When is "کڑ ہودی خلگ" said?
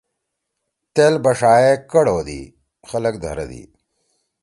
1.91-3.15